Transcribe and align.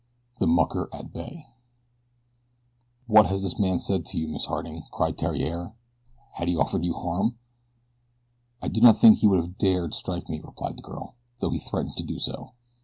THE 0.39 0.47
MUCKER 0.47 0.89
AT 0.91 1.13
BAY 1.13 1.45
"WHAT 3.05 3.27
has 3.27 3.43
this 3.43 3.59
man 3.59 3.79
said 3.79 4.03
to 4.07 4.17
you, 4.17 4.27
Miss 4.27 4.45
Harding?" 4.45 4.81
cried 4.91 5.15
Theriere. 5.15 5.75
"Has 6.37 6.47
he 6.47 6.57
offered 6.57 6.83
you 6.83 6.95
harm?" 6.95 7.37
"I 8.63 8.67
do 8.67 8.81
not 8.81 8.97
think 8.97 9.17
that 9.17 9.21
he 9.21 9.27
would 9.27 9.39
have 9.41 9.59
dared 9.59 9.93
strike 9.93 10.27
me," 10.27 10.39
replied 10.43 10.79
the 10.79 10.81
girl, 10.81 11.17
"though 11.39 11.51
he 11.51 11.59
threatened 11.59 11.97
to 11.97 12.03
do 12.03 12.17
so. 12.17 12.53